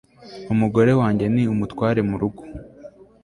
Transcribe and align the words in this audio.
umugore 0.53 0.91
wanjye 1.01 1.25
ni 1.33 1.43
umutware 1.53 1.99
murugo 2.09 2.41